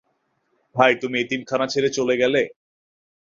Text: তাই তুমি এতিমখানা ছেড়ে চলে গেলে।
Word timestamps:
তাই 0.75 0.93
তুমি 1.01 1.15
এতিমখানা 1.19 1.65
ছেড়ে 1.67 1.89
চলে 1.97 2.15
গেলে। 2.21 2.41